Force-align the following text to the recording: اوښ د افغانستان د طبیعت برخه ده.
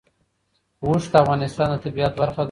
اوښ 0.83 1.03
د 1.11 1.15
افغانستان 1.23 1.67
د 1.71 1.75
طبیعت 1.83 2.13
برخه 2.21 2.35
ده. 2.39 2.39